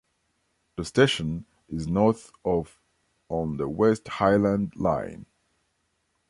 The 0.77 0.83
station 0.85 1.45
is 1.69 1.85
north 1.87 2.31
of 2.43 2.81
on 3.29 3.57
the 3.57 3.69
West 3.69 4.07
Highland 4.07 4.75
Line. 4.75 5.27